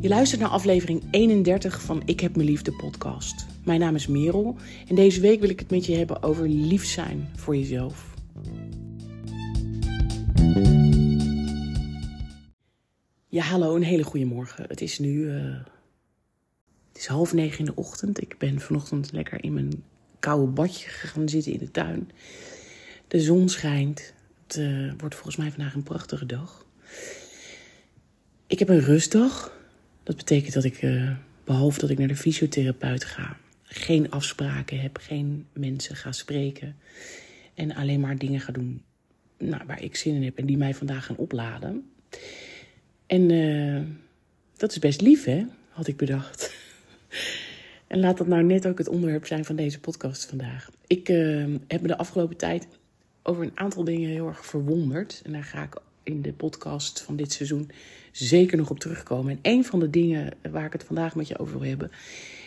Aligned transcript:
Je 0.00 0.08
luistert 0.08 0.40
naar 0.40 0.50
aflevering 0.50 1.02
31 1.10 1.82
van 1.82 2.02
Ik 2.04 2.20
heb 2.20 2.36
mijn 2.36 2.48
liefde 2.48 2.72
podcast. 2.72 3.46
Mijn 3.64 3.80
naam 3.80 3.94
is 3.94 4.06
Merel 4.06 4.56
en 4.88 4.94
deze 4.94 5.20
week 5.20 5.40
wil 5.40 5.48
ik 5.50 5.58
het 5.58 5.70
met 5.70 5.86
je 5.86 5.96
hebben 5.96 6.22
over 6.22 6.48
lief 6.48 6.84
zijn 6.84 7.28
voor 7.36 7.56
jezelf. 7.56 8.14
Ja, 13.28 13.42
hallo, 13.42 13.76
een 13.76 13.82
hele 13.82 14.02
goede 14.02 14.26
morgen. 14.26 14.64
Het 14.68 14.80
is 14.80 14.98
nu 14.98 15.12
uh, 15.12 15.56
het 16.88 16.98
is 16.98 17.06
half 17.06 17.32
negen 17.32 17.58
in 17.58 17.64
de 17.64 17.74
ochtend. 17.74 18.20
Ik 18.20 18.38
ben 18.38 18.60
vanochtend 18.60 19.12
lekker 19.12 19.44
in 19.44 19.52
mijn 19.52 19.84
koude 20.18 20.46
badje 20.46 20.88
gaan 20.88 21.28
zitten 21.28 21.52
in 21.52 21.58
de 21.58 21.70
tuin. 21.70 22.10
De 23.08 23.20
zon 23.20 23.48
schijnt. 23.48 24.14
Het 24.46 24.56
uh, 24.56 24.92
wordt 24.98 25.14
volgens 25.14 25.36
mij 25.36 25.50
vandaag 25.50 25.74
een 25.74 25.82
prachtige 25.82 26.26
dag. 26.26 26.66
Ik 28.46 28.58
heb 28.58 28.68
een 28.68 28.80
rustdag. 28.80 29.58
Dat 30.10 30.18
betekent 30.18 30.54
dat 30.54 30.64
ik, 30.64 30.82
uh, 30.82 31.10
behalve 31.44 31.80
dat 31.80 31.90
ik 31.90 31.98
naar 31.98 32.08
de 32.08 32.16
fysiotherapeut 32.16 33.04
ga, 33.04 33.36
geen 33.62 34.10
afspraken 34.10 34.80
heb, 34.80 34.96
geen 34.96 35.46
mensen 35.52 35.96
ga 35.96 36.12
spreken. 36.12 36.76
En 37.54 37.74
alleen 37.74 38.00
maar 38.00 38.18
dingen 38.18 38.40
ga 38.40 38.52
doen 38.52 38.82
nou, 39.38 39.62
waar 39.66 39.82
ik 39.82 39.96
zin 39.96 40.14
in 40.14 40.22
heb 40.22 40.38
en 40.38 40.46
die 40.46 40.56
mij 40.56 40.74
vandaag 40.74 41.06
gaan 41.06 41.16
opladen. 41.16 41.90
En 43.06 43.30
uh, 43.30 43.82
dat 44.56 44.70
is 44.70 44.78
best 44.78 45.00
lief, 45.00 45.24
hè? 45.24 45.44
Had 45.68 45.86
ik 45.86 45.96
bedacht. 45.96 46.54
en 47.86 48.00
laat 48.00 48.18
dat 48.18 48.26
nou 48.26 48.42
net 48.42 48.66
ook 48.66 48.78
het 48.78 48.88
onderwerp 48.88 49.26
zijn 49.26 49.44
van 49.44 49.56
deze 49.56 49.80
podcast 49.80 50.24
vandaag. 50.24 50.70
Ik 50.86 51.08
uh, 51.08 51.56
heb 51.66 51.80
me 51.80 51.88
de 51.88 51.98
afgelopen 51.98 52.36
tijd 52.36 52.68
over 53.22 53.42
een 53.42 53.58
aantal 53.58 53.84
dingen 53.84 54.10
heel 54.10 54.26
erg 54.26 54.46
verwonderd. 54.46 55.22
En 55.24 55.32
daar 55.32 55.44
ga 55.44 55.62
ik 55.62 55.80
in 56.02 56.22
de 56.22 56.32
podcast 56.32 57.02
van 57.02 57.16
dit 57.16 57.32
seizoen 57.32 57.70
zeker 58.12 58.56
nog 58.56 58.70
op 58.70 58.78
terugkomen. 58.78 59.32
En 59.32 59.38
een 59.42 59.64
van 59.64 59.80
de 59.80 59.90
dingen 59.90 60.32
waar 60.50 60.66
ik 60.66 60.72
het 60.72 60.84
vandaag 60.84 61.14
met 61.14 61.28
je 61.28 61.38
over 61.38 61.58
wil 61.58 61.68
hebben, 61.68 61.90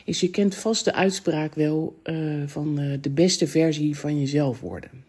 is 0.06 0.20
je 0.20 0.30
kent 0.30 0.56
vast 0.56 0.86
de 0.86 0.94
uitspraak 0.94 1.56
wel 1.56 2.00
uh, 2.04 2.48
van 2.48 2.80
uh, 2.80 2.98
de 3.02 3.10
beste 3.10 3.48
versie 3.48 3.98
van 3.98 4.20
jezelf 4.20 4.60
worden. 4.60 5.04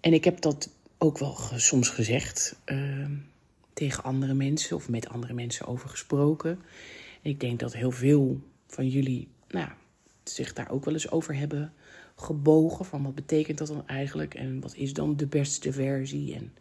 En 0.00 0.12
ik 0.12 0.24
heb 0.24 0.40
dat 0.40 0.70
ook 0.98 1.18
wel 1.18 1.36
soms 1.56 1.88
gezegd 1.88 2.56
uh, 2.66 3.06
tegen 3.72 4.04
andere 4.04 4.34
mensen 4.34 4.76
of 4.76 4.88
met 4.88 5.08
andere 5.08 5.32
mensen 5.32 5.66
over 5.66 5.88
gesproken. 5.88 6.50
En 7.22 7.30
ik 7.30 7.40
denk 7.40 7.60
dat 7.60 7.74
heel 7.74 7.90
veel 7.90 8.40
van 8.66 8.88
jullie 8.88 9.28
nou, 9.48 9.68
zich 10.24 10.52
daar 10.52 10.70
ook 10.70 10.84
wel 10.84 10.94
eens 10.94 11.10
over 11.10 11.36
hebben 11.36 11.72
gebogen. 12.16 12.84
Van 12.84 13.02
wat 13.02 13.14
betekent 13.14 13.58
dat 13.58 13.66
dan 13.66 13.86
eigenlijk 13.86 14.34
en 14.34 14.60
wat 14.60 14.74
is 14.74 14.92
dan 14.92 15.16
de 15.16 15.26
beste 15.26 15.72
versie? 15.72 16.34
En 16.34 16.52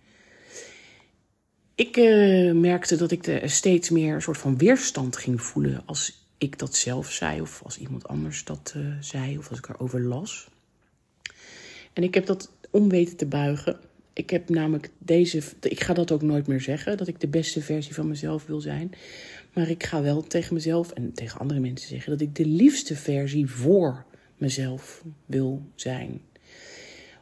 ik 1.80 1.98
uh, 1.98 2.52
merkte 2.54 2.96
dat 2.96 3.12
ik 3.12 3.42
steeds 3.46 3.90
meer 3.90 4.16
een 4.16 4.22
soort 4.22 4.38
van 4.38 4.58
weerstand 4.58 5.18
ging 5.18 5.42
voelen 5.42 5.82
als 5.86 6.28
ik 6.38 6.60
dat 6.60 6.76
zelf 6.76 7.12
zei 7.12 7.42
of 7.42 7.62
als 7.64 7.78
iemand 7.78 8.08
anders 8.08 8.44
dat 8.44 8.74
uh, 8.78 8.94
zei 9.00 9.38
of 9.38 9.50
als 9.50 9.58
ik 9.58 9.70
erover 9.70 10.02
las. 10.02 10.50
En 11.94 12.04
ik 12.04 12.14
heb 12.14 12.26
dat 12.26 12.52
om 12.70 12.90
weten 12.90 13.18
te 13.18 13.26
buigen. 13.26 13.80
Ik 14.14 14.30
heb 14.30 14.50
namelijk 14.50 14.90
deze, 14.98 15.42
ik 15.62 15.82
ga 15.82 15.94
dat 15.94 16.12
ook 16.12 16.22
nooit 16.22 16.48
meer 16.48 16.62
zeggen, 16.62 16.98
dat 16.98 17.08
ik 17.08 17.20
de 17.20 17.28
beste 17.28 17.62
versie 17.62 17.94
van 17.94 18.08
mezelf 18.08 18.46
wil 18.46 18.62
zijn. 18.62 18.92
Maar 19.54 19.70
ik 19.70 19.84
ga 19.84 20.02
wel 20.02 20.24
tegen 20.24 20.54
mezelf 20.54 20.92
en 20.92 21.14
tegen 21.14 21.40
andere 21.40 21.60
mensen 21.60 21.90
zeggen 21.90 22.12
dat 22.12 22.22
ik 22.22 22.36
de 22.36 22.46
liefste 22.46 22.96
versie 22.96 23.50
voor 23.50 24.06
mezelf 24.38 25.04
wil 25.26 25.62
zijn. 25.76 26.22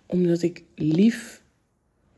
Omdat 0.06 0.42
ik 0.42 0.64
lief 0.76 1.42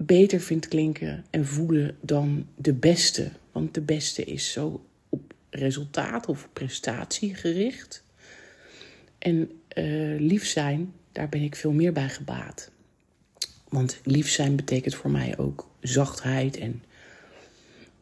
beter 0.05 0.39
vind 0.39 0.67
klinken 0.67 1.25
en 1.29 1.45
voelen 1.45 1.97
dan 2.01 2.47
de 2.55 2.73
beste. 2.73 3.29
Want 3.51 3.73
de 3.73 3.81
beste 3.81 4.23
is 4.23 4.51
zo 4.51 4.85
op 5.09 5.33
resultaat 5.49 6.27
of 6.27 6.49
prestatie 6.53 7.35
gericht. 7.35 8.03
En 9.17 9.51
uh, 9.77 10.19
lief 10.19 10.45
zijn, 10.45 10.93
daar 11.11 11.29
ben 11.29 11.41
ik 11.41 11.55
veel 11.55 11.71
meer 11.71 11.93
bij 11.93 12.09
gebaat. 12.09 12.71
Want 13.69 13.99
lief 14.03 14.29
zijn 14.29 14.55
betekent 14.55 14.95
voor 14.95 15.11
mij 15.11 15.37
ook 15.37 15.69
zachtheid 15.81 16.57
en 16.57 16.83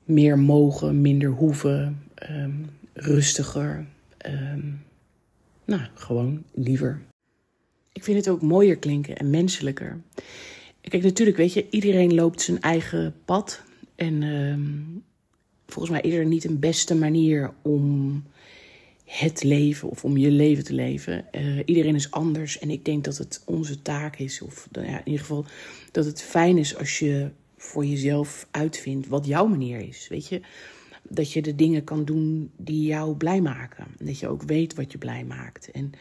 meer 0.03 0.39
mogen, 0.39 1.01
minder 1.01 1.29
hoeven, 1.29 2.03
um, 2.29 2.69
rustiger. 2.93 3.85
Um, 4.25 4.83
nou, 5.65 5.81
gewoon 5.93 6.43
liever. 6.53 7.01
Ik 7.93 8.03
vind 8.03 8.17
het 8.17 8.29
ook 8.29 8.41
mooier 8.41 8.77
klinken 8.77 9.17
en 9.17 9.29
menselijker. 9.29 10.01
Kijk, 10.89 11.03
natuurlijk, 11.03 11.37
weet 11.37 11.53
je, 11.53 11.67
iedereen 11.69 12.13
loopt 12.13 12.41
zijn 12.41 12.61
eigen 12.61 13.15
pad. 13.25 13.63
En 13.95 14.21
uh, 14.21 14.57
volgens 15.65 15.89
mij 15.89 16.01
is 16.01 16.13
er 16.13 16.25
niet 16.25 16.43
een 16.43 16.59
beste 16.59 16.95
manier 16.95 17.53
om 17.61 18.23
het 19.05 19.43
leven 19.43 19.89
of 19.89 20.03
om 20.03 20.17
je 20.17 20.31
leven 20.31 20.63
te 20.63 20.73
leven. 20.73 21.25
Uh, 21.31 21.59
iedereen 21.65 21.95
is 21.95 22.11
anders 22.11 22.59
en 22.59 22.69
ik 22.69 22.85
denk 22.85 23.03
dat 23.03 23.17
het 23.17 23.41
onze 23.45 23.81
taak 23.81 24.17
is, 24.17 24.41
of 24.41 24.67
nou 24.71 24.87
ja, 24.87 24.97
in 24.97 25.05
ieder 25.05 25.19
geval 25.19 25.45
dat 25.91 26.05
het 26.05 26.21
fijn 26.21 26.57
is 26.57 26.77
als 26.77 26.99
je 26.99 27.29
voor 27.57 27.85
jezelf 27.85 28.47
uitvindt 28.51 29.07
wat 29.07 29.25
jouw 29.25 29.47
manier 29.47 29.79
is. 29.79 30.07
Weet 30.07 30.27
je, 30.27 30.41
dat 31.03 31.31
je 31.31 31.41
de 31.41 31.55
dingen 31.55 31.83
kan 31.83 32.05
doen 32.05 32.51
die 32.57 32.85
jou 32.85 33.15
blij 33.15 33.41
maken. 33.41 33.85
Dat 33.97 34.19
je 34.19 34.27
ook 34.27 34.43
weet 34.43 34.75
wat 34.75 34.91
je 34.91 34.97
blij 34.97 35.23
maakt. 35.23 35.71
En 35.71 35.91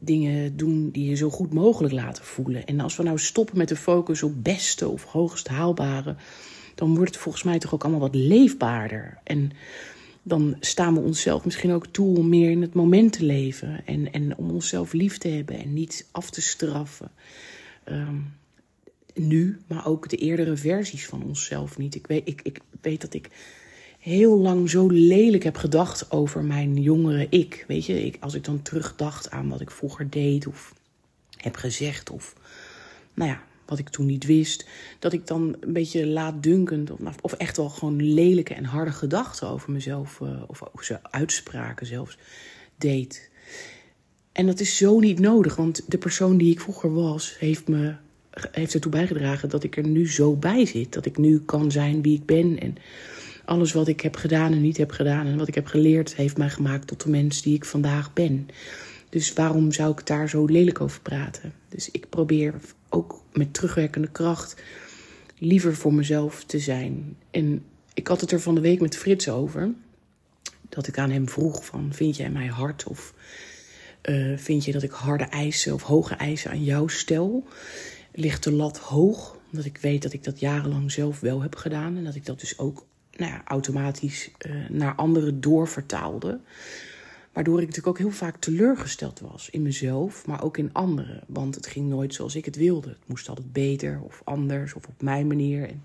dingen 0.00 0.56
doen 0.56 0.90
die 0.90 1.08
je 1.08 1.14
zo 1.14 1.30
goed 1.30 1.52
mogelijk 1.52 1.94
laten 1.94 2.24
voelen. 2.24 2.66
En 2.66 2.80
als 2.80 2.96
we 2.96 3.02
nou 3.02 3.18
stoppen 3.18 3.58
met 3.58 3.68
de 3.68 3.76
focus 3.76 4.22
op 4.22 4.44
beste 4.44 4.88
of 4.88 5.04
hoogst 5.04 5.48
haalbare, 5.48 6.16
dan 6.74 6.94
wordt 6.94 7.10
het 7.10 7.22
volgens 7.22 7.44
mij 7.44 7.58
toch 7.58 7.74
ook 7.74 7.82
allemaal 7.82 8.00
wat 8.00 8.14
leefbaarder. 8.14 9.18
En 9.24 9.52
dan 10.22 10.56
staan 10.60 10.94
we 10.94 11.00
onszelf 11.00 11.44
misschien 11.44 11.72
ook 11.72 11.86
toe 11.86 12.16
om 12.18 12.28
meer 12.28 12.50
in 12.50 12.62
het 12.62 12.74
moment 12.74 13.12
te 13.12 13.24
leven. 13.24 13.86
En, 13.86 14.12
en 14.12 14.36
om 14.36 14.50
onszelf 14.50 14.92
lief 14.92 15.18
te 15.18 15.28
hebben 15.28 15.58
en 15.58 15.72
niet 15.72 16.06
af 16.10 16.30
te 16.30 16.40
straffen. 16.40 17.10
Um, 17.88 18.36
nu, 19.14 19.58
maar 19.66 19.86
ook 19.86 20.08
de 20.08 20.16
eerdere 20.16 20.56
versies 20.56 21.06
van 21.06 21.22
onszelf 21.22 21.78
niet. 21.78 21.94
Ik 21.94 22.06
weet, 22.06 22.28
ik, 22.28 22.40
ik 22.42 22.60
weet 22.80 23.00
dat 23.00 23.14
ik 23.14 23.30
heel 23.98 24.38
lang 24.38 24.70
zo 24.70 24.86
lelijk 24.86 25.42
heb 25.42 25.56
gedacht 25.56 26.10
over 26.10 26.44
mijn 26.44 26.82
jongere 26.82 27.26
ik. 27.30 27.64
Weet 27.68 27.86
je, 27.86 28.04
ik, 28.04 28.16
als 28.20 28.34
ik 28.34 28.44
dan 28.44 28.62
terugdacht 28.62 29.30
aan 29.30 29.48
wat 29.48 29.60
ik 29.60 29.70
vroeger 29.70 30.10
deed 30.10 30.46
of 30.46 30.74
heb 31.36 31.56
gezegd 31.56 32.10
of 32.10 32.34
nou 33.14 33.30
ja, 33.30 33.42
wat 33.66 33.78
ik 33.78 33.88
toen 33.88 34.06
niet 34.06 34.24
wist, 34.24 34.66
dat 34.98 35.12
ik 35.12 35.26
dan 35.26 35.56
een 35.60 35.72
beetje 35.72 36.06
laatdunkend 36.06 36.90
of, 36.90 36.98
of 37.20 37.32
echt 37.32 37.56
wel 37.56 37.68
gewoon 37.68 38.12
lelijke 38.12 38.54
en 38.54 38.64
harde 38.64 38.92
gedachten 38.92 39.48
over 39.48 39.72
mezelf 39.72 40.20
uh, 40.20 40.42
of 40.46 40.62
over 40.72 41.00
uitspraken 41.02 41.86
zelfs 41.86 42.18
deed. 42.76 43.30
En 44.32 44.46
dat 44.46 44.60
is 44.60 44.76
zo 44.76 44.98
niet 44.98 45.18
nodig, 45.18 45.56
want 45.56 45.82
de 45.90 45.98
persoon 45.98 46.36
die 46.36 46.52
ik 46.52 46.60
vroeger 46.60 46.94
was, 46.94 47.38
heeft 47.38 47.68
me 47.68 47.94
heeft 48.50 48.74
ertoe 48.74 48.90
bijgedragen 48.90 49.48
dat 49.48 49.62
ik 49.64 49.76
er 49.76 49.86
nu 49.86 50.10
zo 50.10 50.36
bij 50.36 50.66
zit. 50.66 50.92
Dat 50.92 51.06
ik 51.06 51.18
nu 51.18 51.40
kan 51.40 51.70
zijn 51.70 52.02
wie 52.02 52.16
ik 52.16 52.26
ben. 52.26 52.60
En 52.60 52.76
alles 53.48 53.72
wat 53.72 53.88
ik 53.88 54.00
heb 54.00 54.16
gedaan 54.16 54.52
en 54.52 54.60
niet 54.60 54.76
heb 54.76 54.90
gedaan 54.90 55.26
en 55.26 55.38
wat 55.38 55.48
ik 55.48 55.54
heb 55.54 55.66
geleerd, 55.66 56.14
heeft 56.14 56.36
mij 56.36 56.50
gemaakt 56.50 56.86
tot 56.86 57.02
de 57.02 57.10
mens 57.10 57.42
die 57.42 57.54
ik 57.54 57.64
vandaag 57.64 58.12
ben. 58.12 58.48
Dus 59.08 59.32
waarom 59.32 59.72
zou 59.72 59.92
ik 59.92 60.06
daar 60.06 60.28
zo 60.28 60.44
lelijk 60.44 60.80
over 60.80 61.00
praten? 61.00 61.52
Dus 61.68 61.90
ik 61.90 62.08
probeer 62.08 62.54
ook 62.88 63.22
met 63.32 63.54
terugwerkende 63.54 64.10
kracht 64.10 64.56
liever 65.38 65.74
voor 65.74 65.94
mezelf 65.94 66.44
te 66.44 66.58
zijn. 66.58 67.16
En 67.30 67.64
ik 67.94 68.06
had 68.06 68.20
het 68.20 68.32
er 68.32 68.40
van 68.40 68.54
de 68.54 68.60
week 68.60 68.80
met 68.80 68.96
Frits 68.96 69.28
over. 69.28 69.70
Dat 70.68 70.86
ik 70.86 70.98
aan 70.98 71.10
hem 71.10 71.28
vroeg 71.28 71.64
van, 71.64 71.88
vind 71.92 72.16
jij 72.16 72.30
mij 72.30 72.46
hard? 72.46 72.84
Of 72.84 73.14
uh, 74.02 74.38
vind 74.38 74.64
je 74.64 74.72
dat 74.72 74.82
ik 74.82 74.90
harde 74.90 75.24
eisen 75.24 75.74
of 75.74 75.82
hoge 75.82 76.14
eisen 76.14 76.50
aan 76.50 76.64
jou 76.64 76.90
stel? 76.90 77.46
Ligt 78.12 78.44
de 78.44 78.52
lat 78.52 78.78
hoog? 78.78 79.36
Omdat 79.50 79.66
ik 79.66 79.78
weet 79.78 80.02
dat 80.02 80.12
ik 80.12 80.24
dat 80.24 80.40
jarenlang 80.40 80.92
zelf 80.92 81.20
wel 81.20 81.42
heb 81.42 81.54
gedaan. 81.54 81.96
En 81.96 82.04
dat 82.04 82.14
ik 82.14 82.26
dat 82.26 82.40
dus 82.40 82.58
ook 82.58 82.86
nou 83.18 83.32
ja, 83.32 83.42
automatisch 83.44 84.30
uh, 84.46 84.68
naar 84.68 84.94
anderen 84.94 85.40
doorvertaalde. 85.40 86.40
Waardoor 87.32 87.60
ik 87.60 87.66
natuurlijk 87.66 87.96
ook 87.96 87.98
heel 87.98 88.16
vaak 88.16 88.36
teleurgesteld 88.36 89.20
was 89.20 89.50
in 89.50 89.62
mezelf, 89.62 90.26
maar 90.26 90.42
ook 90.42 90.56
in 90.56 90.72
anderen. 90.72 91.22
Want 91.26 91.54
het 91.54 91.66
ging 91.66 91.88
nooit 91.88 92.14
zoals 92.14 92.34
ik 92.34 92.44
het 92.44 92.56
wilde. 92.56 92.88
Het 92.88 93.06
moest 93.06 93.28
altijd 93.28 93.52
beter 93.52 94.00
of 94.00 94.20
anders 94.24 94.74
of 94.74 94.86
op 94.86 95.02
mijn 95.02 95.26
manier. 95.26 95.68
En 95.68 95.82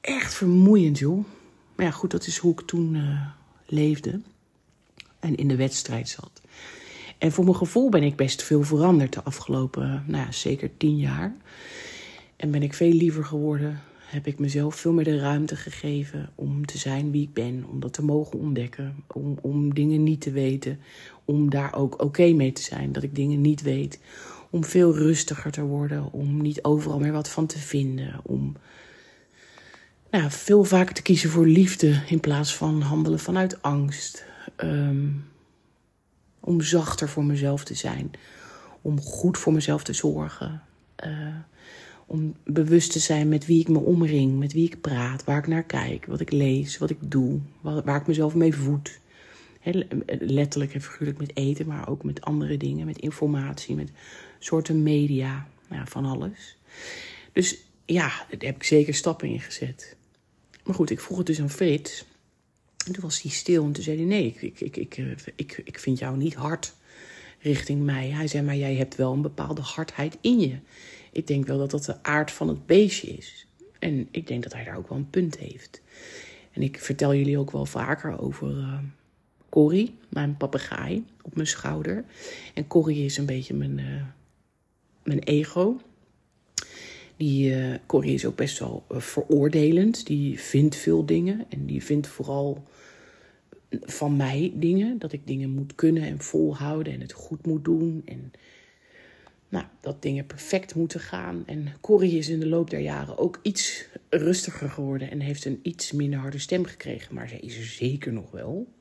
echt 0.00 0.34
vermoeiend, 0.34 0.98
joh. 0.98 1.24
Maar 1.74 1.86
ja, 1.86 1.92
goed, 1.92 2.10
dat 2.10 2.26
is 2.26 2.38
hoe 2.38 2.52
ik 2.52 2.60
toen 2.60 2.94
uh, 2.94 3.26
leefde 3.66 4.20
en 5.20 5.34
in 5.34 5.48
de 5.48 5.56
wedstrijd 5.56 6.08
zat. 6.08 6.40
En 7.18 7.32
voor 7.32 7.44
mijn 7.44 7.56
gevoel 7.56 7.88
ben 7.88 8.02
ik 8.02 8.16
best 8.16 8.42
veel 8.42 8.62
veranderd 8.62 9.12
de 9.12 9.22
afgelopen, 9.22 10.04
nou 10.06 10.24
ja, 10.24 10.32
zeker 10.32 10.76
tien 10.76 10.96
jaar. 10.96 11.34
En 12.36 12.50
ben 12.50 12.62
ik 12.62 12.74
veel 12.74 12.92
liever 12.92 13.24
geworden 13.24 13.80
heb 14.12 14.26
ik 14.26 14.38
mezelf 14.38 14.74
veel 14.74 14.92
meer 14.92 15.04
de 15.04 15.18
ruimte 15.18 15.56
gegeven 15.56 16.30
om 16.34 16.66
te 16.66 16.78
zijn 16.78 17.10
wie 17.10 17.22
ik 17.22 17.32
ben, 17.32 17.64
om 17.70 17.80
dat 17.80 17.92
te 17.92 18.04
mogen 18.04 18.38
ontdekken, 18.38 19.04
om, 19.06 19.38
om 19.40 19.74
dingen 19.74 20.02
niet 20.02 20.20
te 20.20 20.30
weten, 20.30 20.80
om 21.24 21.50
daar 21.50 21.74
ook 21.74 22.02
oké 22.02 22.32
mee 22.32 22.52
te 22.52 22.62
zijn 22.62 22.92
dat 22.92 23.02
ik 23.02 23.14
dingen 23.14 23.40
niet 23.40 23.62
weet, 23.62 24.00
om 24.50 24.64
veel 24.64 24.94
rustiger 24.94 25.50
te 25.50 25.62
worden, 25.62 26.12
om 26.12 26.42
niet 26.42 26.62
overal 26.62 26.98
meer 26.98 27.12
wat 27.12 27.28
van 27.28 27.46
te 27.46 27.58
vinden, 27.58 28.20
om 28.22 28.56
nou, 30.10 30.30
veel 30.30 30.64
vaker 30.64 30.94
te 30.94 31.02
kiezen 31.02 31.30
voor 31.30 31.46
liefde 31.46 32.02
in 32.06 32.20
plaats 32.20 32.56
van 32.56 32.80
handelen 32.80 33.18
vanuit 33.18 33.62
angst. 33.62 34.24
Ehm, 34.56 35.08
om 36.40 36.60
zachter 36.60 37.08
voor 37.08 37.24
mezelf 37.24 37.64
te 37.64 37.74
zijn. 37.74 38.10
Om 38.82 39.00
goed 39.00 39.38
voor 39.38 39.52
mezelf 39.52 39.84
te 39.84 39.92
zorgen. 39.92 40.62
Uh, 41.04 41.36
om 42.06 42.34
bewust 42.44 42.92
te 42.92 42.98
zijn 42.98 43.28
met 43.28 43.46
wie 43.46 43.60
ik 43.60 43.68
me 43.68 43.78
omring, 43.78 44.38
met 44.38 44.52
wie 44.52 44.66
ik 44.66 44.80
praat, 44.80 45.24
waar 45.24 45.38
ik 45.38 45.46
naar 45.46 45.62
kijk, 45.62 46.06
wat 46.06 46.20
ik 46.20 46.32
lees, 46.32 46.78
wat 46.78 46.90
ik 46.90 46.98
doe, 47.00 47.40
waar, 47.60 48.00
ik 48.00 48.06
mezelf 48.06 48.34
mee 48.34 48.54
voed. 48.54 49.00
letterlijk 50.18 50.74
en 50.74 50.82
figuurlijk 50.82 51.18
met 51.18 51.36
eten, 51.36 51.66
maar 51.66 51.88
ook 51.88 52.04
met 52.04 52.20
andere 52.20 52.56
dingen, 52.56 52.86
met 52.86 52.98
informatie, 52.98 53.74
met 53.74 53.90
soorten 54.38 54.82
media, 54.82 55.46
nou 55.68 55.88
van 55.88 56.04
alles. 56.04 56.56
Dus 57.32 57.58
ja, 57.84 58.08
daar 58.08 58.38
heb 58.38 58.54
ik 58.54 58.62
zeker 58.62 58.94
stappen 58.94 59.28
in 59.28 59.40
gezet. 59.40 59.96
Maar 60.64 60.74
goed, 60.74 60.90
ik 60.90 61.00
vroeg 61.00 61.18
het 61.18 61.26
dus 61.26 61.40
aan 61.40 61.50
Frits. 61.50 62.04
En 62.86 62.92
toen 62.92 63.02
was 63.02 63.22
hij 63.22 63.30
stil 63.30 63.64
en 63.64 63.72
toen 63.72 63.82
zei 63.82 63.96
hij: 63.96 64.06
Nee, 64.06 64.26
ik, 64.26 64.60
ik, 64.60 64.76
ik, 64.76 64.96
ik, 64.96 65.32
ik, 65.36 65.60
ik 65.64 65.78
vind 65.78 65.98
jou 65.98 66.16
niet 66.16 66.34
hard 66.34 66.74
richting 67.38 67.82
mij. 67.82 68.08
Hij 68.08 68.26
zei: 68.26 68.44
Maar 68.44 68.56
jij 68.56 68.74
hebt 68.74 68.96
wel 68.96 69.12
een 69.12 69.22
bepaalde 69.22 69.60
hardheid 69.60 70.18
in 70.20 70.40
je. 70.40 70.58
Ik 71.12 71.26
denk 71.26 71.46
wel 71.46 71.58
dat 71.58 71.70
dat 71.70 71.84
de 71.84 72.02
aard 72.02 72.30
van 72.30 72.48
het 72.48 72.66
beestje 72.66 73.08
is. 73.08 73.46
En 73.78 74.08
ik 74.10 74.26
denk 74.26 74.42
dat 74.42 74.52
hij 74.52 74.64
daar 74.64 74.76
ook 74.76 74.88
wel 74.88 74.98
een 74.98 75.10
punt 75.10 75.38
heeft. 75.38 75.82
En 76.52 76.62
ik 76.62 76.78
vertel 76.78 77.14
jullie 77.14 77.38
ook 77.38 77.50
wel 77.50 77.66
vaker 77.66 78.18
over 78.18 78.50
uh, 78.50 78.78
Corrie, 79.48 79.94
mijn 80.08 80.36
papegaai, 80.36 81.04
op 81.22 81.34
mijn 81.34 81.46
schouder. 81.46 82.04
En 82.54 82.66
Corrie 82.66 83.04
is 83.04 83.16
een 83.16 83.26
beetje 83.26 83.54
mijn, 83.54 83.78
uh, 83.78 84.02
mijn 85.02 85.18
ego. 85.18 85.80
Die, 87.16 87.50
uh, 87.50 87.74
Corrie 87.86 88.14
is 88.14 88.26
ook 88.26 88.36
best 88.36 88.58
wel 88.58 88.84
veroordelend. 88.88 90.06
Die 90.06 90.40
vindt 90.40 90.76
veel 90.76 91.06
dingen. 91.06 91.44
En 91.48 91.66
die 91.66 91.84
vindt 91.84 92.06
vooral 92.06 92.62
van 93.70 94.16
mij 94.16 94.52
dingen. 94.54 94.98
Dat 94.98 95.12
ik 95.12 95.26
dingen 95.26 95.50
moet 95.50 95.74
kunnen 95.74 96.02
en 96.02 96.20
volhouden 96.20 96.92
en 96.92 97.00
het 97.00 97.12
goed 97.12 97.46
moet 97.46 97.64
doen. 97.64 98.02
En 98.04 98.32
nou, 99.52 99.64
dat 99.80 100.02
dingen 100.02 100.26
perfect 100.26 100.74
moeten 100.74 101.00
gaan. 101.00 101.42
En 101.46 101.68
Corrie 101.80 102.18
is 102.18 102.28
in 102.28 102.40
de 102.40 102.46
loop 102.46 102.70
der 102.70 102.80
jaren 102.80 103.18
ook 103.18 103.38
iets 103.42 103.84
rustiger 104.08 104.70
geworden 104.70 105.10
en 105.10 105.20
heeft 105.20 105.44
een 105.44 105.60
iets 105.62 105.92
minder 105.92 106.18
harde 106.18 106.38
stem 106.38 106.64
gekregen. 106.64 107.14
Maar 107.14 107.28
zij 107.28 107.38
is 107.38 107.56
er 107.56 107.64
zeker 107.64 108.12
nog 108.12 108.30
wel. 108.30 108.72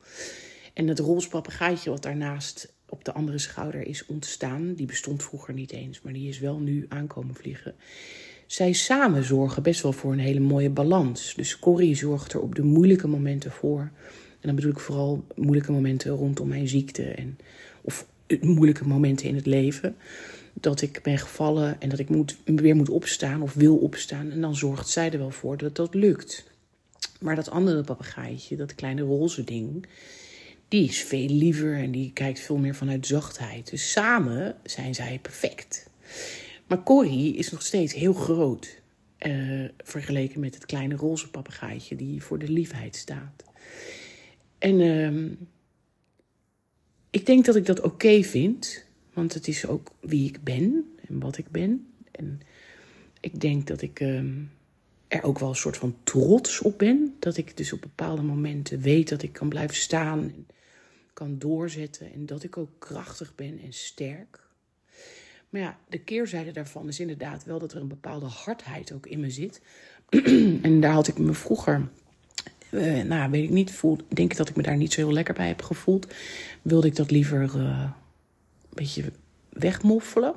En 0.73 0.87
het 0.87 0.99
roze 0.99 1.29
papegaaitje 1.29 1.89
wat 1.89 2.03
daarnaast 2.03 2.73
op 2.89 3.03
de 3.05 3.13
andere 3.13 3.37
schouder 3.37 3.87
is 3.87 4.05
ontstaan, 4.05 4.73
die 4.73 4.85
bestond 4.85 5.23
vroeger 5.23 5.53
niet 5.53 5.71
eens, 5.71 6.01
maar 6.01 6.13
die 6.13 6.29
is 6.29 6.39
wel 6.39 6.59
nu 6.59 6.85
aankomen 6.89 7.35
vliegen. 7.35 7.75
Zij 8.45 8.73
samen 8.73 9.23
zorgen 9.23 9.63
best 9.63 9.81
wel 9.81 9.93
voor 9.93 10.11
een 10.11 10.19
hele 10.19 10.39
mooie 10.39 10.69
balans. 10.69 11.33
Dus 11.35 11.59
Corrie 11.59 11.95
zorgt 11.95 12.33
er 12.33 12.41
op 12.41 12.55
de 12.55 12.63
moeilijke 12.63 13.07
momenten 13.07 13.51
voor. 13.51 13.79
En 14.39 14.47
dan 14.47 14.55
bedoel 14.55 14.71
ik 14.71 14.79
vooral 14.79 15.25
moeilijke 15.35 15.71
momenten 15.71 16.11
rondom 16.11 16.47
mijn 16.47 16.67
ziekte 16.67 17.03
en 17.03 17.37
of 17.81 18.07
moeilijke 18.41 18.87
momenten 18.87 19.27
in 19.27 19.35
het 19.35 19.45
leven 19.45 19.95
dat 20.53 20.81
ik 20.81 20.99
ben 21.03 21.17
gevallen 21.17 21.81
en 21.81 21.89
dat 21.89 21.99
ik 21.99 22.09
moet, 22.09 22.37
weer 22.45 22.75
moet 22.75 22.89
opstaan 22.89 23.41
of 23.41 23.53
wil 23.53 23.77
opstaan. 23.77 24.31
En 24.31 24.41
dan 24.41 24.55
zorgt 24.55 24.89
zij 24.89 25.11
er 25.11 25.17
wel 25.17 25.31
voor 25.31 25.57
dat 25.57 25.75
dat 25.75 25.93
lukt. 25.93 26.43
Maar 27.19 27.35
dat 27.35 27.49
andere 27.49 27.83
papegaaitje, 27.83 28.55
dat 28.55 28.75
kleine 28.75 29.01
roze 29.01 29.43
ding, 29.43 29.87
die 30.67 30.87
is 30.87 31.01
veel 31.01 31.27
liever 31.27 31.75
en 31.77 31.91
die 31.91 32.11
kijkt 32.13 32.39
veel 32.39 32.57
meer 32.57 32.75
vanuit 32.75 33.07
zachtheid. 33.07 33.69
Dus 33.69 33.91
samen 33.91 34.55
zijn 34.63 34.95
zij 34.95 35.19
perfect. 35.21 35.89
Maar 36.67 36.83
Corrie 36.83 37.35
is 37.35 37.51
nog 37.51 37.61
steeds 37.61 37.93
heel 37.93 38.13
groot. 38.13 38.79
Uh, 39.27 39.69
vergeleken 39.77 40.39
met 40.39 40.53
het 40.53 40.65
kleine 40.65 40.95
roze 40.95 41.29
papegaaitje 41.29 41.95
die 41.95 42.23
voor 42.23 42.39
de 42.39 42.49
liefheid 42.49 42.95
staat. 42.95 43.43
En 44.57 44.79
uh, 44.79 45.31
ik 47.09 47.25
denk 47.25 47.45
dat 47.45 47.55
ik 47.55 47.65
dat 47.65 47.81
oké 47.81 48.23
vind. 48.23 48.85
Want 49.21 49.33
het 49.33 49.47
is 49.47 49.67
ook 49.67 49.91
wie 49.99 50.27
ik 50.27 50.43
ben 50.43 50.93
en 51.07 51.19
wat 51.19 51.37
ik 51.37 51.49
ben. 51.49 51.87
En 52.11 52.41
ik 53.19 53.41
denk 53.41 53.67
dat 53.67 53.81
ik 53.81 53.99
ehm, 53.99 54.33
er 55.07 55.23
ook 55.23 55.39
wel 55.39 55.49
een 55.49 55.55
soort 55.55 55.77
van 55.77 55.95
trots 56.03 56.61
op 56.61 56.77
ben. 56.77 57.15
Dat 57.19 57.37
ik 57.37 57.57
dus 57.57 57.73
op 57.73 57.81
bepaalde 57.81 58.21
momenten 58.21 58.79
weet 58.79 59.09
dat 59.09 59.21
ik 59.21 59.33
kan 59.33 59.49
blijven 59.49 59.75
staan 59.75 60.19
en 60.19 60.47
kan 61.13 61.37
doorzetten. 61.39 62.13
En 62.13 62.25
dat 62.25 62.43
ik 62.43 62.57
ook 62.57 62.69
krachtig 62.79 63.35
ben 63.35 63.59
en 63.63 63.73
sterk. 63.73 64.39
Maar 65.49 65.61
ja, 65.61 65.77
de 65.89 65.99
keerzijde 65.99 66.51
daarvan 66.51 66.87
is 66.87 66.99
inderdaad 66.99 67.43
wel 67.43 67.59
dat 67.59 67.73
er 67.73 67.81
een 67.81 67.87
bepaalde 67.87 68.25
hardheid 68.25 68.91
ook 68.91 69.05
in 69.07 69.19
me 69.19 69.29
zit. 69.29 69.61
en 70.61 70.79
daar 70.79 70.93
had 70.93 71.07
ik 71.07 71.17
me 71.17 71.33
vroeger, 71.33 71.87
uh, 72.69 73.03
nou 73.03 73.31
weet 73.31 73.43
ik 73.43 73.49
niet, 73.49 73.71
voel, 73.71 73.97
denk 74.07 74.31
ik 74.31 74.37
dat 74.37 74.49
ik 74.49 74.55
me 74.55 74.63
daar 74.63 74.77
niet 74.77 74.93
zo 74.93 75.01
heel 75.01 75.13
lekker 75.13 75.33
bij 75.33 75.47
heb 75.47 75.61
gevoeld. 75.61 76.07
Wilde 76.61 76.87
ik 76.87 76.95
dat 76.95 77.11
liever 77.11 77.55
uh, 77.55 77.91
beetje 78.73 79.11
wegmoffelen. 79.49 80.33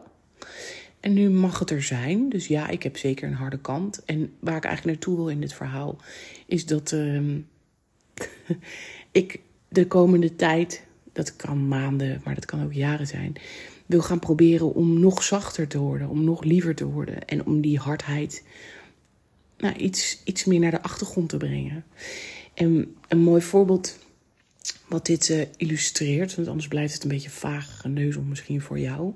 En 1.01 1.13
nu 1.13 1.31
mag 1.31 1.59
het 1.59 1.71
er 1.71 1.83
zijn. 1.83 2.29
Dus 2.29 2.47
ja, 2.47 2.69
ik 2.69 2.83
heb 2.83 2.97
zeker 2.97 3.29
een 3.29 3.35
harde 3.35 3.59
kant. 3.59 4.05
En 4.05 4.33
waar 4.39 4.57
ik 4.57 4.65
eigenlijk 4.65 4.97
naartoe 4.97 5.17
wil 5.17 5.29
in 5.29 5.41
dit 5.41 5.53
verhaal, 5.53 5.97
is 6.47 6.67
dat 6.67 6.93
uh, 6.93 7.21
ik 9.23 9.41
de 9.69 9.87
komende 9.87 10.37
tijd, 10.37 10.87
dat 11.13 11.37
kan 11.37 11.69
maanden, 11.69 12.21
maar 12.25 12.35
dat 12.35 12.45
kan 12.45 12.65
ook 12.65 12.73
jaren 12.73 13.07
zijn, 13.07 13.35
wil 13.87 14.03
gaan 14.03 14.19
proberen 14.19 14.75
om 14.75 15.01
nog 15.01 15.23
zachter 15.23 15.69
te 15.69 15.79
worden, 15.79 16.09
om 16.09 16.25
nog 16.25 16.45
liever 16.45 16.75
te 16.75 16.87
worden 16.87 17.25
en 17.25 17.47
om 17.47 17.61
die 17.61 17.79
hardheid 17.79 18.45
nou, 19.59 19.75
iets, 19.75 20.21
iets 20.25 20.45
meer 20.45 20.61
naar 20.61 20.71
de 20.71 20.83
achtergrond 20.83 21.29
te 21.29 21.37
brengen. 21.37 21.85
En 22.55 22.97
een 23.09 23.19
mooi 23.19 23.43
voorbeeld 23.43 23.99
wat 24.89 25.07
dit 25.07 25.29
uh, 25.29 25.43
illustreert. 25.57 26.35
Want 26.35 26.49
anders 26.49 26.69
blijft 26.69 26.95
het 26.95 27.03
een 27.03 27.09
beetje 27.09 27.31
vaag 27.31 27.81
geneuzel 27.81 28.23
misschien 28.23 28.61
voor 28.61 28.79
jou. 28.79 29.15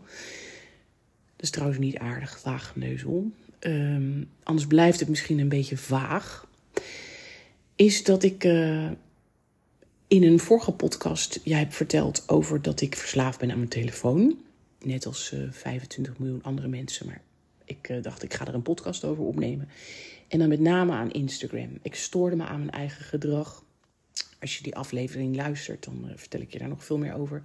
Dat 1.37 1.47
is 1.47 1.51
trouwens 1.51 1.79
niet 1.79 1.99
aardig, 1.99 2.41
vaag 2.41 2.69
geneuzel. 2.69 3.31
Um, 3.61 4.29
anders 4.43 4.67
blijft 4.67 5.01
het 5.01 5.09
misschien 5.09 5.39
een 5.39 5.49
beetje 5.49 5.77
vaag. 5.77 6.47
Is 7.77 8.05
dat 8.05 8.23
ik 8.23 8.45
uh, 8.45 8.91
in 10.07 10.23
een 10.23 10.39
vorige 10.39 10.73
podcast 10.73 11.41
jij 11.45 11.59
hebt 11.59 11.75
verteld 11.75 12.29
over 12.29 12.63
dat 12.63 12.81
ik 12.81 12.97
verslaafd 12.97 13.39
ben 13.39 13.51
aan 13.51 13.59
mijn 13.59 13.69
telefoon. 13.69 14.39
Net 14.85 15.07
als 15.07 15.33
uh, 15.33 15.49
25 15.51 16.19
miljoen 16.19 16.43
andere 16.43 16.69
mensen. 16.69 17.07
Maar 17.07 17.21
ik 17.65 18.03
dacht, 18.03 18.23
ik 18.23 18.35
ga 18.35 18.47
er 18.47 18.55
een 18.55 18.63
podcast 18.63 19.05
over 19.05 19.25
opnemen. 19.25 19.69
En 20.29 20.39
dan 20.39 20.49
met 20.49 20.61
name 20.61 20.93
aan 20.93 21.11
Instagram. 21.11 21.79
Ik 21.83 21.95
stoorde 21.95 22.37
me 22.37 22.45
aan 22.45 22.59
mijn 22.59 22.71
eigen 22.71 23.05
gedrag 23.05 23.65
als 24.41 24.57
je 24.57 24.63
die 24.63 24.77
aflevering 24.77 25.37
luistert, 25.37 25.85
dan 25.85 26.09
eh, 26.09 26.17
vertel 26.17 26.41
ik 26.41 26.53
je 26.53 26.59
daar 26.59 26.69
nog 26.69 26.85
veel 26.85 26.99
meer 26.99 27.15
over. 27.15 27.43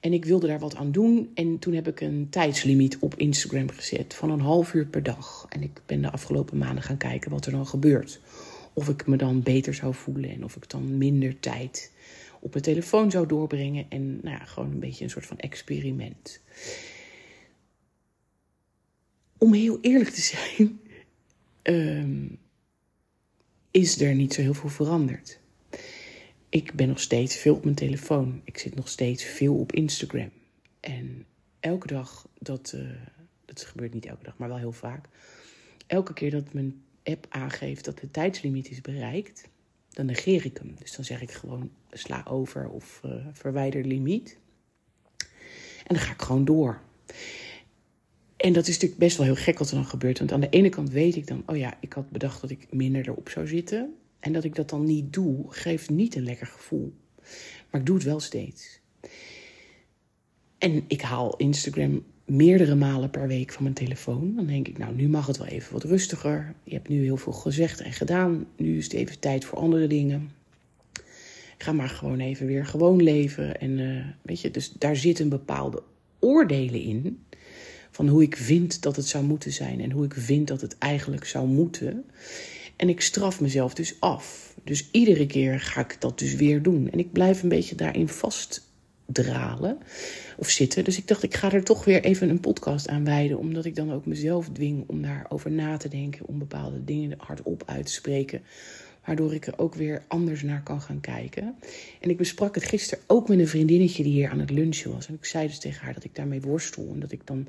En 0.00 0.12
ik 0.12 0.24
wilde 0.24 0.46
daar 0.46 0.58
wat 0.58 0.76
aan 0.76 0.92
doen. 0.92 1.30
En 1.34 1.58
toen 1.58 1.74
heb 1.74 1.88
ik 1.88 2.00
een 2.00 2.26
tijdslimiet 2.30 2.98
op 2.98 3.14
Instagram 3.14 3.70
gezet 3.70 4.14
van 4.14 4.30
een 4.30 4.40
half 4.40 4.74
uur 4.74 4.86
per 4.86 5.02
dag. 5.02 5.46
En 5.48 5.62
ik 5.62 5.80
ben 5.86 6.02
de 6.02 6.10
afgelopen 6.10 6.58
maanden 6.58 6.82
gaan 6.82 6.96
kijken 6.96 7.30
wat 7.30 7.46
er 7.46 7.52
dan 7.52 7.66
gebeurt. 7.66 8.20
Of 8.72 8.88
ik 8.88 9.06
me 9.06 9.16
dan 9.16 9.42
beter 9.42 9.74
zou 9.74 9.94
voelen 9.94 10.30
en 10.30 10.44
of 10.44 10.56
ik 10.56 10.70
dan 10.70 10.98
minder 10.98 11.40
tijd 11.40 11.92
op 12.40 12.50
mijn 12.50 12.64
telefoon 12.64 13.10
zou 13.10 13.26
doorbrengen. 13.26 13.86
En 13.88 14.20
nou 14.22 14.36
ja, 14.36 14.44
gewoon 14.44 14.70
een 14.70 14.78
beetje 14.78 15.04
een 15.04 15.10
soort 15.10 15.26
van 15.26 15.38
experiment. 15.38 16.40
Om 19.38 19.52
heel 19.52 19.78
eerlijk 19.80 20.10
te 20.10 20.20
zijn, 20.20 20.80
ehm, 21.62 22.26
is 23.70 24.00
er 24.00 24.14
niet 24.14 24.34
zo 24.34 24.40
heel 24.40 24.54
veel 24.54 24.68
veranderd 24.68 25.40
ik 26.48 26.72
ben 26.72 26.88
nog 26.88 27.00
steeds 27.00 27.36
veel 27.36 27.54
op 27.54 27.64
mijn 27.64 27.76
telefoon. 27.76 28.40
Ik 28.44 28.58
zit 28.58 28.74
nog 28.74 28.88
steeds 28.88 29.24
veel 29.24 29.54
op 29.54 29.72
Instagram. 29.72 30.30
En 30.80 31.26
elke 31.60 31.86
dag 31.86 32.28
dat. 32.38 32.72
Uh, 32.76 32.90
dat 33.44 33.64
gebeurt 33.64 33.94
niet 33.94 34.06
elke 34.06 34.24
dag, 34.24 34.38
maar 34.38 34.48
wel 34.48 34.58
heel 34.58 34.72
vaak. 34.72 35.06
Elke 35.86 36.12
keer 36.12 36.30
dat 36.30 36.52
mijn 36.52 36.82
app 37.04 37.26
aangeeft 37.28 37.84
dat 37.84 37.98
de 37.98 38.10
tijdslimiet 38.10 38.70
is 38.70 38.80
bereikt, 38.80 39.48
dan 39.90 40.06
negeer 40.06 40.44
ik 40.44 40.58
hem. 40.58 40.74
Dus 40.78 40.96
dan 40.96 41.04
zeg 41.04 41.22
ik 41.22 41.30
gewoon 41.30 41.70
sla 41.90 42.24
over 42.28 42.68
of 42.68 43.00
uh, 43.04 43.26
verwijder 43.32 43.84
limiet. 43.84 44.38
En 45.86 45.94
dan 45.94 45.98
ga 45.98 46.12
ik 46.12 46.22
gewoon 46.22 46.44
door. 46.44 46.80
En 48.36 48.52
dat 48.52 48.66
is 48.66 48.72
natuurlijk 48.74 49.00
best 49.00 49.16
wel 49.16 49.26
heel 49.26 49.36
gek 49.36 49.58
wat 49.58 49.68
er 49.68 49.74
dan 49.74 49.84
gebeurt. 49.84 50.18
Want 50.18 50.32
aan 50.32 50.40
de 50.40 50.48
ene 50.48 50.68
kant 50.68 50.90
weet 50.90 51.16
ik 51.16 51.26
dan, 51.26 51.42
oh 51.46 51.56
ja, 51.56 51.76
ik 51.80 51.92
had 51.92 52.10
bedacht 52.10 52.40
dat 52.40 52.50
ik 52.50 52.66
minder 52.70 53.08
erop 53.08 53.28
zou 53.28 53.46
zitten. 53.46 53.94
En 54.20 54.32
dat 54.32 54.44
ik 54.44 54.54
dat 54.54 54.70
dan 54.70 54.84
niet 54.84 55.12
doe, 55.12 55.44
geeft 55.48 55.90
niet 55.90 56.14
een 56.14 56.24
lekker 56.24 56.46
gevoel. 56.46 56.92
Maar 57.70 57.80
ik 57.80 57.86
doe 57.86 57.96
het 57.96 58.04
wel 58.04 58.20
steeds. 58.20 58.80
En 60.58 60.84
ik 60.86 61.00
haal 61.00 61.36
Instagram 61.36 62.04
meerdere 62.24 62.74
malen 62.74 63.10
per 63.10 63.28
week 63.28 63.52
van 63.52 63.62
mijn 63.62 63.74
telefoon. 63.74 64.32
Dan 64.36 64.46
denk 64.46 64.68
ik, 64.68 64.78
nou, 64.78 64.94
nu 64.94 65.08
mag 65.08 65.26
het 65.26 65.38
wel 65.38 65.46
even 65.46 65.72
wat 65.72 65.84
rustiger. 65.84 66.54
Je 66.64 66.74
hebt 66.74 66.88
nu 66.88 67.02
heel 67.02 67.16
veel 67.16 67.32
gezegd 67.32 67.80
en 67.80 67.92
gedaan. 67.92 68.46
Nu 68.56 68.76
is 68.76 68.84
het 68.84 68.92
even 68.92 69.18
tijd 69.18 69.44
voor 69.44 69.58
andere 69.58 69.86
dingen. 69.86 70.30
ga 71.58 71.72
maar 71.72 71.88
gewoon 71.88 72.20
even 72.20 72.46
weer 72.46 72.66
gewoon 72.66 73.02
leven. 73.02 73.60
En 73.60 73.78
uh, 73.78 74.04
weet 74.22 74.40
je, 74.40 74.50
dus 74.50 74.72
daar 74.72 74.96
zitten 74.96 75.28
bepaalde 75.28 75.82
oordelen 76.18 76.82
in. 76.82 77.22
Van 77.90 78.08
hoe 78.08 78.22
ik 78.22 78.36
vind 78.36 78.82
dat 78.82 78.96
het 78.96 79.06
zou 79.06 79.24
moeten 79.24 79.52
zijn 79.52 79.80
en 79.80 79.90
hoe 79.90 80.04
ik 80.04 80.14
vind 80.14 80.48
dat 80.48 80.60
het 80.60 80.78
eigenlijk 80.78 81.24
zou 81.24 81.46
moeten. 81.46 82.04
En 82.78 82.88
ik 82.88 83.00
straf 83.00 83.40
mezelf 83.40 83.74
dus 83.74 84.00
af. 84.00 84.54
Dus 84.64 84.88
iedere 84.90 85.26
keer 85.26 85.60
ga 85.60 85.80
ik 85.80 85.96
dat 85.98 86.18
dus 86.18 86.34
weer 86.34 86.62
doen. 86.62 86.90
En 86.90 86.98
ik 86.98 87.12
blijf 87.12 87.42
een 87.42 87.48
beetje 87.48 87.74
daarin 87.74 88.08
vastdralen 88.08 89.78
of 90.36 90.48
zitten. 90.48 90.84
Dus 90.84 90.98
ik 90.98 91.08
dacht, 91.08 91.22
ik 91.22 91.34
ga 91.34 91.52
er 91.52 91.64
toch 91.64 91.84
weer 91.84 92.04
even 92.04 92.28
een 92.28 92.40
podcast 92.40 92.88
aan 92.88 93.04
wijden. 93.04 93.38
Omdat 93.38 93.64
ik 93.64 93.74
dan 93.74 93.92
ook 93.92 94.06
mezelf 94.06 94.48
dwing 94.52 94.84
om 94.86 95.02
daarover 95.02 95.50
na 95.50 95.76
te 95.76 95.88
denken. 95.88 96.26
Om 96.26 96.38
bepaalde 96.38 96.84
dingen 96.84 97.14
hardop 97.18 97.62
uit 97.66 97.86
te 97.86 97.92
spreken. 97.92 98.42
Waardoor 99.08 99.34
ik 99.34 99.46
er 99.46 99.58
ook 99.58 99.74
weer 99.74 100.02
anders 100.08 100.42
naar 100.42 100.62
kan 100.62 100.80
gaan 100.80 101.00
kijken. 101.00 101.54
En 102.00 102.10
ik 102.10 102.16
besprak 102.16 102.54
het 102.54 102.64
gisteren 102.64 103.04
ook 103.06 103.28
met 103.28 103.38
een 103.38 103.48
vriendinnetje 103.48 104.02
die 104.02 104.12
hier 104.12 104.30
aan 104.30 104.38
het 104.38 104.50
lunchen 104.50 104.92
was. 104.92 105.08
En 105.08 105.14
ik 105.14 105.24
zei 105.24 105.46
dus 105.46 105.58
tegen 105.58 105.84
haar 105.84 105.94
dat 105.94 106.04
ik 106.04 106.14
daarmee 106.14 106.40
worstel. 106.40 106.90
En 106.92 107.00
dat 107.00 107.12
ik 107.12 107.26
dan 107.26 107.48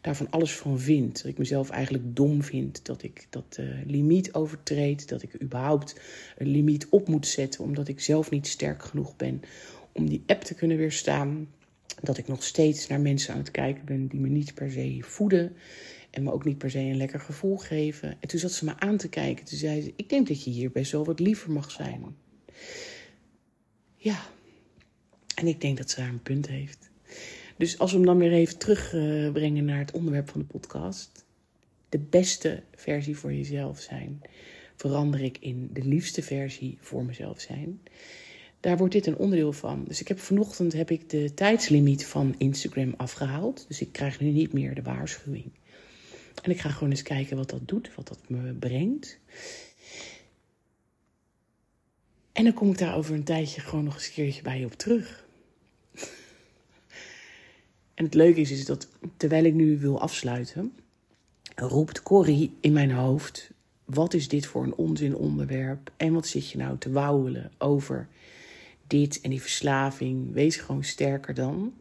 daarvan 0.00 0.30
alles 0.30 0.56
van 0.56 0.80
vind. 0.80 1.16
Dat 1.22 1.30
ik 1.30 1.38
mezelf 1.38 1.70
eigenlijk 1.70 2.16
dom 2.16 2.42
vind. 2.42 2.84
Dat 2.84 3.02
ik 3.02 3.26
dat 3.30 3.56
uh, 3.60 3.66
limiet 3.86 4.34
overtreed. 4.34 5.08
Dat 5.08 5.22
ik 5.22 5.42
überhaupt 5.42 6.00
een 6.36 6.48
limiet 6.48 6.86
op 6.88 7.08
moet 7.08 7.26
zetten. 7.26 7.64
Omdat 7.64 7.88
ik 7.88 8.00
zelf 8.00 8.30
niet 8.30 8.46
sterk 8.46 8.82
genoeg 8.82 9.16
ben 9.16 9.42
om 9.92 10.08
die 10.08 10.22
app 10.26 10.42
te 10.42 10.54
kunnen 10.54 10.76
weerstaan. 10.76 11.48
Dat 12.02 12.18
ik 12.18 12.28
nog 12.28 12.42
steeds 12.42 12.86
naar 12.86 13.00
mensen 13.00 13.32
aan 13.32 13.40
het 13.40 13.50
kijken 13.50 13.84
ben 13.84 14.06
die 14.06 14.20
me 14.20 14.28
niet 14.28 14.54
per 14.54 14.70
se 14.70 14.98
voeden. 15.00 15.56
En 16.18 16.24
me 16.24 16.32
ook 16.32 16.44
niet 16.44 16.58
per 16.58 16.70
se 16.70 16.78
een 16.78 16.96
lekker 16.96 17.20
gevoel 17.20 17.56
geven. 17.56 18.16
En 18.20 18.28
toen 18.28 18.38
zat 18.38 18.52
ze 18.52 18.64
me 18.64 18.78
aan 18.78 18.96
te 18.96 19.08
kijken. 19.08 19.44
Toen 19.44 19.58
zei 19.58 19.82
ze: 19.82 19.92
Ik 19.96 20.08
denk 20.08 20.28
dat 20.28 20.44
je 20.44 20.50
hier 20.50 20.70
best 20.70 20.92
wel 20.92 21.04
wat 21.04 21.20
liever 21.20 21.50
mag 21.50 21.70
zijn. 21.70 22.16
Ja. 23.96 24.26
En 25.34 25.46
ik 25.46 25.60
denk 25.60 25.78
dat 25.78 25.90
ze 25.90 25.96
daar 25.96 26.08
een 26.08 26.22
punt 26.22 26.48
heeft. 26.48 26.90
Dus 27.56 27.78
als 27.78 27.90
we 27.90 27.96
hem 27.96 28.06
dan 28.06 28.18
weer 28.18 28.32
even 28.32 28.58
terugbrengen 28.58 29.64
naar 29.64 29.78
het 29.78 29.90
onderwerp 29.90 30.28
van 30.28 30.40
de 30.40 30.46
podcast. 30.46 31.24
De 31.88 31.98
beste 31.98 32.62
versie 32.74 33.16
voor 33.16 33.32
jezelf 33.32 33.80
zijn. 33.80 34.22
Verander 34.76 35.22
ik 35.22 35.38
in 35.40 35.70
de 35.72 35.84
liefste 35.84 36.22
versie 36.22 36.78
voor 36.80 37.04
mezelf 37.04 37.40
zijn. 37.40 37.80
Daar 38.60 38.76
wordt 38.76 38.92
dit 38.92 39.06
een 39.06 39.16
onderdeel 39.16 39.52
van. 39.52 39.84
Dus 39.84 40.00
ik 40.00 40.08
heb 40.08 40.18
vanochtend 40.18 40.72
heb 40.72 40.90
ik 40.90 41.10
de 41.10 41.34
tijdslimiet 41.34 42.06
van 42.06 42.34
Instagram 42.38 42.94
afgehaald. 42.96 43.64
Dus 43.68 43.80
ik 43.80 43.92
krijg 43.92 44.20
nu 44.20 44.30
niet 44.30 44.52
meer 44.52 44.74
de 44.74 44.82
waarschuwing. 44.82 45.50
En 46.42 46.50
ik 46.50 46.60
ga 46.60 46.68
gewoon 46.68 46.90
eens 46.90 47.02
kijken 47.02 47.36
wat 47.36 47.50
dat 47.50 47.68
doet, 47.68 47.94
wat 47.94 48.08
dat 48.08 48.28
me 48.28 48.52
brengt. 48.52 49.18
En 52.32 52.44
dan 52.44 52.52
kom 52.52 52.70
ik 52.70 52.78
daar 52.78 52.96
over 52.96 53.14
een 53.14 53.24
tijdje 53.24 53.60
gewoon 53.60 53.84
nog 53.84 53.94
eens 53.94 54.06
een 54.06 54.12
keertje 54.12 54.42
bij 54.42 54.58
je 54.58 54.66
op 54.66 54.74
terug. 54.74 55.24
En 57.94 58.04
het 58.04 58.14
leuke 58.14 58.40
is, 58.40 58.50
is 58.50 58.64
dat 58.64 58.88
terwijl 59.16 59.44
ik 59.44 59.54
nu 59.54 59.78
wil 59.78 60.00
afsluiten, 60.00 60.72
roept 61.56 62.02
Corrie 62.02 62.56
in 62.60 62.72
mijn 62.72 62.90
hoofd: 62.90 63.50
wat 63.84 64.14
is 64.14 64.28
dit 64.28 64.46
voor 64.46 64.62
een 64.62 64.74
onzin 64.74 65.16
onderwerp? 65.16 65.90
En 65.96 66.12
wat 66.12 66.26
zit 66.26 66.50
je 66.50 66.58
nou 66.58 66.78
te 66.78 66.90
wauwelen 66.90 67.52
over 67.58 68.08
dit 68.86 69.20
en 69.20 69.30
die 69.30 69.40
verslaving? 69.40 70.32
Wees 70.32 70.56
gewoon 70.56 70.84
sterker 70.84 71.34
dan. 71.34 71.74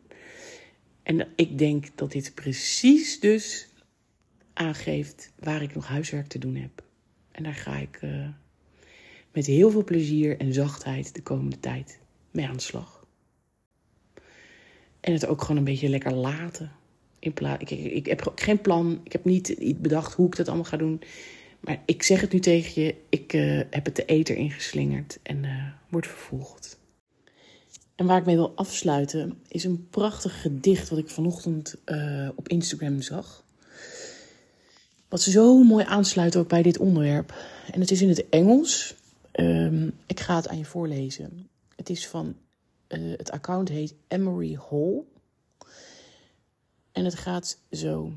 En 1.03 1.27
ik 1.35 1.57
denk 1.57 1.87
dat 1.95 2.11
dit 2.11 2.31
precies 2.35 3.19
dus 3.19 3.66
aangeeft 4.57 5.31
waar 5.39 5.61
ik 5.61 5.75
nog 5.75 5.87
huiswerk 5.87 6.27
te 6.27 6.39
doen 6.39 6.55
heb. 6.55 6.83
En 7.31 7.43
daar 7.43 7.55
ga 7.55 7.77
ik 7.77 7.99
uh, 8.01 8.27
met 9.31 9.45
heel 9.45 9.71
veel 9.71 9.83
plezier 9.83 10.39
en 10.39 10.53
zachtheid 10.53 11.15
de 11.15 11.21
komende 11.21 11.59
tijd 11.59 11.99
mee 12.31 12.47
aan 12.47 12.55
de 12.55 12.61
slag. 12.61 13.05
En 14.99 15.13
het 15.13 15.25
ook 15.25 15.41
gewoon 15.41 15.57
een 15.57 15.63
beetje 15.63 15.89
lekker 15.89 16.13
laten. 16.13 16.71
In 17.19 17.33
plaats, 17.33 17.61
ik, 17.61 17.69
ik, 17.69 18.05
heb 18.05 18.31
geen 18.35 18.61
plan, 18.61 19.01
ik 19.03 19.11
heb 19.11 19.25
niet 19.25 19.75
bedacht 19.81 20.13
hoe 20.13 20.27
ik 20.27 20.35
dat 20.35 20.47
allemaal 20.47 20.65
ga 20.65 20.77
doen. 20.77 21.01
Maar 21.59 21.81
ik 21.85 22.03
zeg 22.03 22.21
het 22.21 22.31
nu 22.31 22.39
tegen 22.39 22.81
je, 22.81 22.95
ik 23.09 23.33
uh, 23.33 23.61
heb 23.69 23.85
het 23.85 23.95
de 23.95 24.05
eter 24.05 24.35
ingeslingerd 24.35 25.19
en 25.23 25.43
uh, 25.43 25.63
wordt 25.89 26.07
vervolgd. 26.07 26.79
En 27.95 28.05
waar 28.05 28.17
ik 28.17 28.25
mee 28.25 28.35
wil 28.35 28.55
afsluiten 28.55 29.41
is 29.47 29.63
een 29.63 29.87
prachtig 29.89 30.41
gedicht 30.41 30.89
wat 30.89 30.99
ik 30.99 31.09
vanochtend 31.09 31.75
op 32.35 32.47
Instagram 32.47 33.01
zag. 33.01 33.45
Wat 35.07 35.21
zo 35.21 35.63
mooi 35.63 35.85
aansluit 35.85 36.35
ook 36.35 36.47
bij 36.47 36.61
dit 36.61 36.77
onderwerp. 36.77 37.35
En 37.71 37.79
het 37.79 37.91
is 37.91 38.01
in 38.01 38.09
het 38.09 38.29
Engels. 38.29 38.95
Um, 39.33 39.93
ik 40.05 40.19
ga 40.19 40.35
het 40.35 40.47
aan 40.47 40.57
je 40.57 40.65
voorlezen. 40.65 41.49
Het 41.75 41.89
is 41.89 42.07
van. 42.07 42.35
Uh, 42.87 43.17
het 43.17 43.31
account 43.31 43.69
heet 43.69 43.95
Emery 44.07 44.59
Hall. 44.69 45.03
En 46.91 47.05
het 47.05 47.15
gaat 47.15 47.59
zo. 47.71 48.11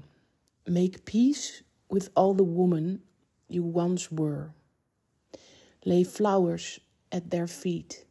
Make 0.64 0.98
peace 1.04 1.62
with 1.86 2.10
all 2.12 2.34
the 2.34 2.46
women 2.46 3.02
you 3.46 3.70
once 3.72 4.14
were. 4.14 4.50
Lay 5.80 6.04
flowers 6.04 6.80
at 7.08 7.30
their 7.30 7.48
feet. 7.48 8.06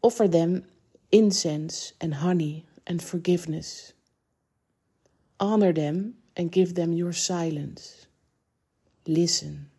Offer 0.00 0.28
them 0.28 0.64
incense 1.08 1.94
and 1.98 2.14
honey 2.14 2.64
and 2.84 3.02
forgiveness. 3.02 3.94
Honor 5.36 5.74
them 5.74 6.16
and 6.36 6.52
give 6.52 6.74
them 6.74 6.92
your 6.92 7.12
silence. 7.12 8.06
Listen. 9.06 9.70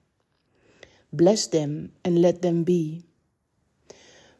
Bless 1.13 1.47
them 1.47 1.91
and 2.03 2.21
let 2.21 2.41
them 2.41 2.63
be. 2.63 3.03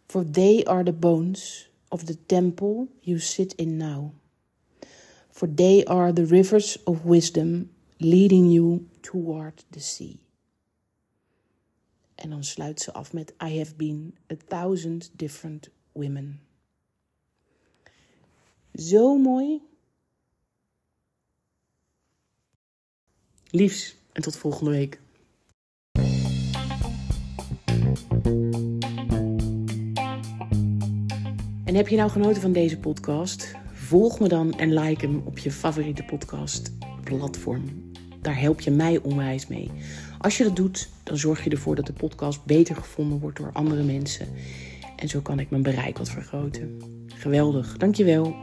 For 0.08 0.24
they 0.24 0.64
are 0.66 0.84
the 0.84 0.94
bones 0.94 1.68
of 1.92 2.06
the 2.06 2.16
temple 2.16 2.88
you 3.04 3.20
sit 3.20 3.54
in 3.54 3.78
now. 3.78 4.14
For 5.32 5.48
they 5.48 5.86
are 5.86 6.12
the 6.12 6.26
rivers 6.26 6.78
of 6.88 7.06
wisdom 7.06 7.70
leading 8.00 8.48
you 8.48 8.88
toward 9.02 9.64
the 9.72 9.80
sea. 9.80 10.20
En 12.16 12.30
dan 12.30 12.44
sluit 12.44 12.80
ze 12.80 12.94
af 12.94 13.14
met 13.14 13.34
I 13.42 13.58
have 13.58 13.76
been 13.76 14.14
a 14.32 14.36
thousand 14.48 15.10
different 15.16 15.70
women. 15.92 16.40
Zo 18.76 19.18
mooi. 19.18 19.62
Liefs 23.52 23.96
en 24.12 24.22
tot 24.22 24.38
volgende 24.38 24.72
week. 24.72 25.00
En 31.66 31.76
heb 31.76 31.88
je 31.88 31.96
nou 31.96 32.10
genoten 32.10 32.42
van 32.42 32.52
deze 32.52 32.78
podcast? 32.78 33.56
Volg 33.74 34.20
me 34.20 34.28
dan 34.28 34.54
en 34.54 34.74
like 34.74 35.06
hem 35.06 35.22
op 35.26 35.38
je 35.38 35.52
favoriete 35.52 36.04
podcast 36.04 36.72
platform. 37.04 37.92
Daar 38.22 38.40
help 38.40 38.62
je 38.62 38.72
mij 38.72 39.00
onwijs 39.02 39.48
mee. 39.48 39.72
Als 40.20 40.38
je 40.38 40.44
dat 40.44 40.56
doet, 40.56 40.90
dan 41.04 41.18
zorg 41.18 41.44
je 41.44 41.50
ervoor 41.50 41.76
dat 41.76 41.86
de 41.86 41.94
podcast 41.94 42.46
beter 42.46 42.76
gevonden 42.76 43.20
wordt 43.20 43.38
door 43.38 43.52
andere 43.52 43.84
mensen. 43.84 44.28
En 44.96 45.08
zo 45.08 45.22
kan 45.22 45.40
ik 45.40 45.50
mijn 45.50 45.64
bereik 45.64 45.98
wat 45.98 46.10
vergroten. 46.10 46.78
Geweldig, 47.08 47.78
dankjewel. 47.78 48.36